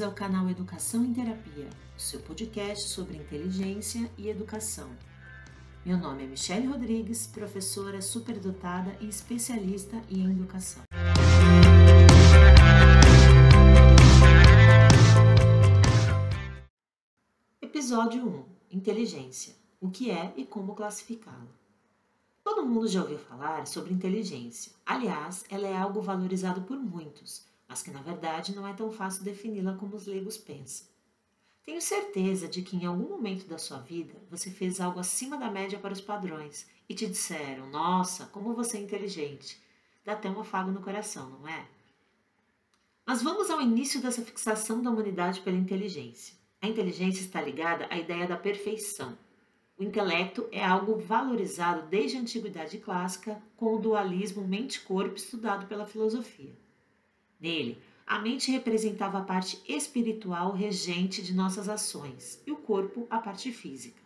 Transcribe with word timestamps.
ao 0.00 0.12
canal 0.12 0.48
Educação 0.48 1.04
em 1.04 1.12
Terapia, 1.12 1.68
o 1.96 2.00
seu 2.00 2.20
podcast 2.20 2.88
sobre 2.88 3.16
inteligência 3.16 4.08
e 4.16 4.28
educação. 4.28 4.88
Meu 5.84 5.96
nome 5.96 6.24
é 6.24 6.26
Michele 6.26 6.66
Rodrigues, 6.66 7.26
professora 7.26 8.00
superdotada 8.00 8.96
e 9.00 9.08
especialista 9.08 9.96
em 10.08 10.24
educação. 10.30 10.82
Episódio 17.60 18.28
1: 18.70 18.76
Inteligência. 18.76 19.54
O 19.80 19.90
que 19.90 20.10
é 20.10 20.32
e 20.36 20.44
como 20.44 20.74
classificá-la. 20.74 21.48
Todo 22.44 22.66
mundo 22.66 22.86
já 22.86 23.02
ouviu 23.02 23.18
falar 23.18 23.66
sobre 23.66 23.92
inteligência. 23.92 24.72
Aliás, 24.86 25.44
ela 25.48 25.66
é 25.66 25.76
algo 25.76 26.00
valorizado 26.00 26.62
por 26.62 26.78
muitos 26.78 27.48
mas 27.68 27.82
que 27.82 27.90
na 27.90 28.00
verdade 28.00 28.54
não 28.54 28.66
é 28.66 28.72
tão 28.72 28.90
fácil 28.90 29.22
defini-la 29.22 29.74
como 29.74 29.94
os 29.94 30.06
leigos 30.06 30.38
pensam. 30.38 30.86
Tenho 31.62 31.82
certeza 31.82 32.48
de 32.48 32.62
que 32.62 32.76
em 32.76 32.86
algum 32.86 33.10
momento 33.10 33.46
da 33.46 33.58
sua 33.58 33.78
vida 33.78 34.14
você 34.30 34.50
fez 34.50 34.80
algo 34.80 34.98
acima 34.98 35.36
da 35.36 35.50
média 35.50 35.78
para 35.78 35.92
os 35.92 36.00
padrões 36.00 36.66
e 36.88 36.94
te 36.94 37.06
disseram: 37.06 37.68
Nossa, 37.68 38.24
como 38.26 38.54
você 38.54 38.78
é 38.78 38.80
inteligente. 38.80 39.60
Dá 40.02 40.14
até 40.14 40.30
um 40.30 40.40
afago 40.40 40.70
no 40.70 40.80
coração, 40.80 41.28
não 41.28 41.46
é? 41.46 41.68
Mas 43.04 43.22
vamos 43.22 43.50
ao 43.50 43.60
início 43.60 44.00
dessa 44.00 44.22
fixação 44.22 44.80
da 44.80 44.90
humanidade 44.90 45.42
pela 45.42 45.58
inteligência. 45.58 46.34
A 46.62 46.66
inteligência 46.66 47.20
está 47.20 47.42
ligada 47.42 47.86
à 47.90 47.98
ideia 47.98 48.26
da 48.26 48.36
perfeição. 48.36 49.18
O 49.78 49.82
intelecto 49.82 50.48
é 50.50 50.64
algo 50.64 50.98
valorizado 50.98 51.86
desde 51.88 52.16
a 52.16 52.20
antiguidade 52.20 52.78
clássica 52.78 53.40
com 53.56 53.74
o 53.74 53.78
dualismo 53.78 54.48
mente-corpo 54.48 55.16
estudado 55.16 55.66
pela 55.66 55.86
filosofia. 55.86 56.56
Nele, 57.40 57.80
a 58.06 58.18
mente 58.18 58.50
representava 58.50 59.18
a 59.18 59.22
parte 59.22 59.62
espiritual 59.68 60.52
regente 60.52 61.22
de 61.22 61.34
nossas 61.34 61.68
ações 61.68 62.42
e 62.46 62.50
o 62.50 62.56
corpo 62.56 63.06
a 63.10 63.18
parte 63.18 63.52
física. 63.52 64.02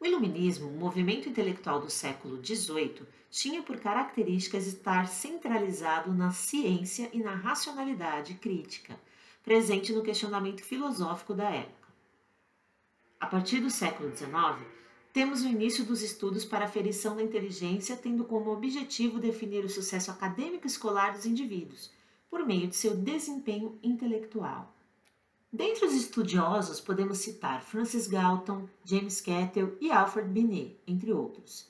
O 0.00 0.06
Iluminismo, 0.06 0.70
o 0.70 0.78
movimento 0.78 1.28
intelectual 1.28 1.78
do 1.78 1.90
século 1.90 2.42
XVIII, 2.42 3.02
tinha 3.30 3.62
por 3.62 3.78
características 3.78 4.66
estar 4.66 5.06
centralizado 5.06 6.12
na 6.12 6.30
ciência 6.32 7.10
e 7.12 7.18
na 7.18 7.34
racionalidade 7.34 8.34
crítica, 8.34 8.98
presente 9.44 9.92
no 9.92 10.02
questionamento 10.02 10.62
filosófico 10.62 11.34
da 11.34 11.50
época. 11.50 11.88
A 13.20 13.26
partir 13.26 13.60
do 13.60 13.70
século 13.70 14.10
XIX, 14.16 14.66
temos 15.12 15.42
o 15.42 15.48
início 15.48 15.84
dos 15.84 16.02
estudos 16.02 16.44
para 16.44 16.64
aferição 16.64 17.16
da 17.16 17.22
inteligência, 17.22 17.96
tendo 17.96 18.24
como 18.24 18.50
objetivo 18.50 19.18
definir 19.18 19.64
o 19.64 19.68
sucesso 19.68 20.10
acadêmico 20.10 20.66
escolar 20.66 21.12
dos 21.12 21.26
indivíduos, 21.26 21.90
por 22.30 22.46
meio 22.46 22.68
de 22.68 22.76
seu 22.76 22.96
desempenho 22.96 23.76
intelectual. 23.82 24.72
Dentre 25.52 25.84
os 25.84 25.94
estudiosos, 25.94 26.80
podemos 26.80 27.18
citar 27.18 27.60
Francis 27.60 28.06
Galton, 28.06 28.68
James 28.84 29.20
Kettle 29.20 29.76
e 29.80 29.90
Alfred 29.90 30.28
Binet, 30.28 30.78
entre 30.86 31.12
outros. 31.12 31.68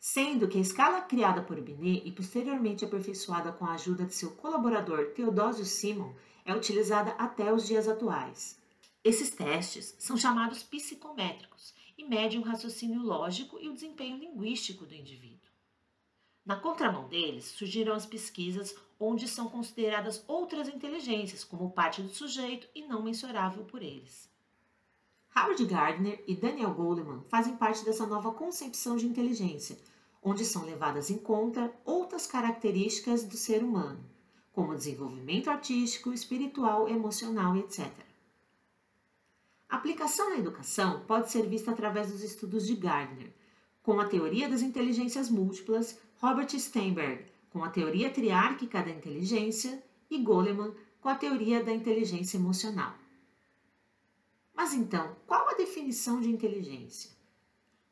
Sendo 0.00 0.48
que 0.48 0.56
a 0.56 0.62
escala 0.62 1.02
criada 1.02 1.42
por 1.42 1.60
Binet 1.60 2.06
e 2.06 2.12
posteriormente 2.12 2.84
aperfeiçoada 2.84 3.52
com 3.52 3.66
a 3.66 3.72
ajuda 3.74 4.06
de 4.06 4.14
seu 4.14 4.30
colaborador 4.30 5.12
Theodosio 5.14 5.66
Simon 5.66 6.14
é 6.46 6.54
utilizada 6.54 7.10
até 7.12 7.52
os 7.52 7.66
dias 7.66 7.88
atuais. 7.88 8.58
Esses 9.02 9.28
testes 9.30 9.94
são 9.98 10.16
chamados 10.16 10.62
psicométricos 10.62 11.74
e 11.96 12.04
medem 12.04 12.38
o 12.38 12.42
raciocínio 12.42 13.02
lógico 13.02 13.58
e 13.60 13.68
o 13.68 13.74
desempenho 13.74 14.18
linguístico 14.18 14.86
do 14.86 14.94
indivíduo. 14.94 15.50
Na 16.44 16.56
contramão 16.56 17.08
deles, 17.08 17.46
surgiram 17.46 17.94
as 17.94 18.04
pesquisas 18.04 18.76
onde 19.00 19.26
são 19.26 19.48
consideradas 19.48 20.22
outras 20.26 20.68
inteligências 20.68 21.42
como 21.42 21.70
parte 21.70 22.02
do 22.02 22.08
sujeito 22.08 22.68
e 22.74 22.86
não 22.86 23.02
mensurável 23.02 23.64
por 23.64 23.82
eles. 23.82 24.28
Howard 25.34 25.64
Gardner 25.64 26.22
e 26.28 26.36
Daniel 26.36 26.74
Goleman 26.74 27.24
fazem 27.28 27.56
parte 27.56 27.84
dessa 27.84 28.06
nova 28.06 28.32
concepção 28.32 28.96
de 28.96 29.06
inteligência, 29.06 29.78
onde 30.22 30.44
são 30.44 30.64
levadas 30.64 31.10
em 31.10 31.18
conta 31.18 31.74
outras 31.84 32.26
características 32.26 33.24
do 33.24 33.36
ser 33.36 33.64
humano, 33.64 34.04
como 34.52 34.76
desenvolvimento 34.76 35.50
artístico, 35.50 36.12
espiritual, 36.12 36.88
emocional, 36.88 37.56
etc. 37.56 37.90
A 39.74 39.76
aplicação 39.76 40.30
na 40.30 40.38
educação 40.38 41.00
pode 41.00 41.32
ser 41.32 41.48
vista 41.48 41.72
através 41.72 42.12
dos 42.12 42.22
estudos 42.22 42.64
de 42.64 42.76
Gardner, 42.76 43.34
com 43.82 43.98
a 43.98 44.06
teoria 44.06 44.48
das 44.48 44.62
inteligências 44.62 45.28
múltiplas, 45.28 45.98
Robert 46.18 46.48
Steinberg, 46.56 47.24
com 47.50 47.64
a 47.64 47.68
teoria 47.68 48.08
triárquica 48.08 48.80
da 48.80 48.90
inteligência 48.90 49.82
e 50.08 50.22
Goleman, 50.22 50.72
com 51.00 51.08
a 51.08 51.16
teoria 51.16 51.60
da 51.60 51.72
inteligência 51.72 52.36
emocional. 52.36 52.94
Mas 54.54 54.72
então, 54.74 55.16
qual 55.26 55.48
a 55.48 55.54
definição 55.54 56.20
de 56.20 56.30
inteligência? 56.30 57.10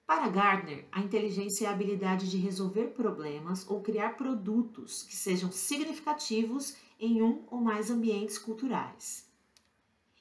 Para 0.07 0.29
Gardner, 0.29 0.87
a 0.93 1.01
inteligência 1.01 1.65
é 1.65 1.69
a 1.69 1.73
habilidade 1.73 2.31
de 2.31 2.37
resolver 2.37 2.93
problemas 2.95 3.69
ou 3.69 3.81
criar 3.81 4.17
produtos 4.17 5.03
que 5.03 5.17
sejam 5.17 5.51
significativos 5.51 6.77
em 7.01 7.21
um 7.21 7.43
ou 7.51 7.61
mais 7.61 7.91
ambientes 7.91 8.39
culturais. 8.39 9.32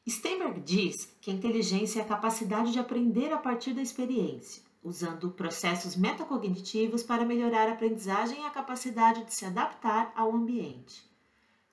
Steinberg 0.09 0.59
diz 0.62 1.07
que 1.22 1.29
a 1.29 1.34
inteligência 1.34 2.00
é 2.00 2.01
a 2.01 2.07
capacidade 2.07 2.72
de 2.72 2.79
aprender 2.79 3.31
a 3.31 3.38
partir 3.38 3.73
da 3.73 3.84
experiência, 3.84 4.63
usando 4.84 5.29
processos 5.29 5.95
metacognitivos 5.95 7.03
para 7.03 7.23
melhorar 7.23 7.69
a 7.69 7.73
aprendizagem 7.73 8.41
e 8.41 8.45
a 8.45 8.50
capacidade 8.50 9.23
de 9.25 9.34
se 9.34 9.45
adaptar 9.45 10.11
ao 10.16 10.35
ambiente. 10.35 11.07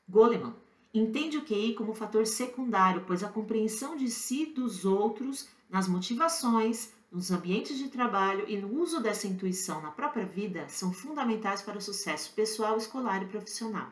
Goleman 0.06 0.54
entende 0.92 1.38
o 1.38 1.44
QI 1.44 1.74
como 1.74 1.94
fator 1.94 2.26
secundário, 2.26 3.04
pois 3.06 3.22
a 3.22 3.28
compreensão 3.28 3.96
de 3.96 4.10
si 4.10 4.46
dos 4.46 4.84
outros 4.84 5.48
nas 5.70 5.88
motivações, 5.88 6.92
nos 7.10 7.30
ambientes 7.30 7.78
de 7.78 7.88
trabalho 7.88 8.44
e 8.46 8.58
no 8.58 8.78
uso 8.78 9.00
dessa 9.00 9.26
intuição 9.26 9.80
na 9.80 9.90
própria 9.90 10.26
vida 10.26 10.68
são 10.68 10.92
fundamentais 10.92 11.62
para 11.62 11.78
o 11.78 11.80
sucesso 11.80 12.34
pessoal, 12.34 12.76
escolar 12.76 13.22
e 13.22 13.26
profissional. 13.26 13.90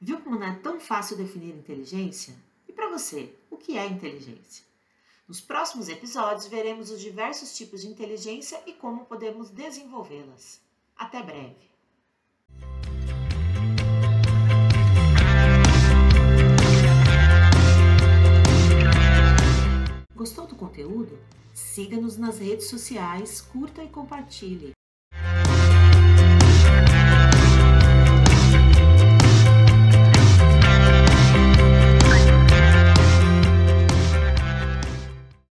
Viu 0.00 0.18
como 0.18 0.36
não 0.36 0.46
é 0.46 0.54
tão 0.56 0.80
fácil 0.80 1.16
definir 1.16 1.54
inteligência? 1.54 2.34
Para 2.72 2.90
você, 2.90 3.34
o 3.50 3.56
que 3.56 3.76
é 3.76 3.86
inteligência? 3.86 4.64
Nos 5.26 5.40
próximos 5.40 5.88
episódios, 5.88 6.46
veremos 6.46 6.90
os 6.90 7.00
diversos 7.00 7.56
tipos 7.56 7.80
de 7.80 7.88
inteligência 7.88 8.62
e 8.66 8.72
como 8.72 9.06
podemos 9.06 9.50
desenvolvê-las. 9.50 10.60
Até 10.96 11.20
breve! 11.22 11.66
Gostou 20.14 20.46
do 20.46 20.54
conteúdo? 20.54 21.18
Siga-nos 21.52 22.16
nas 22.16 22.38
redes 22.38 22.68
sociais, 22.68 23.40
curta 23.40 23.82
e 23.82 23.88
compartilhe. 23.88 24.75